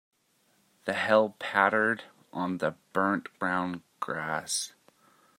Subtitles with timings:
[0.85, 4.73] The hail pattered on the burnt brown grass.